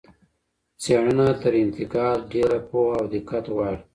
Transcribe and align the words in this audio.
څېړنه 0.81 1.27
تر 1.41 1.53
انتقاد 1.63 2.19
ډېره 2.33 2.57
پوهه 2.69 2.93
او 2.99 3.05
دقت 3.13 3.45
غواړي. 3.53 3.79